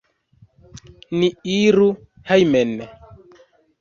[1.17, 1.89] Ni iru
[2.31, 2.73] hejmen!